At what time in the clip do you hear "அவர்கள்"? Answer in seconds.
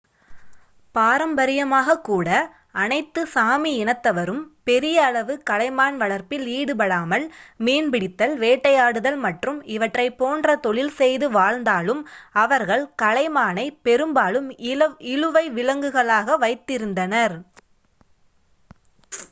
12.37-12.85